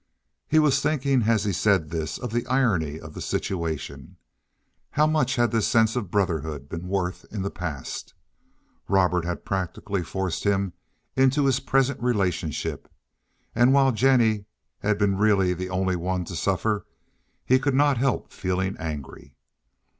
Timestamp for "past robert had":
7.51-9.45